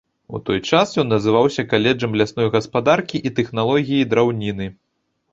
У 0.37 0.39
той 0.45 0.59
час 0.69 0.93
ён 1.01 1.09
называўся 1.15 1.65
каледжам 1.73 2.15
лясной 2.21 2.47
гаспадаркі 2.55 3.21
і 3.31 3.33
тэхналогіі 3.41 4.07
драўніны. 4.15 4.71